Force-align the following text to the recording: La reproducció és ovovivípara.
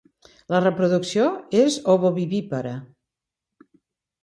La 0.53 0.61
reproducció 0.63 1.27
és 1.61 1.77
ovovivípara. 1.95 2.73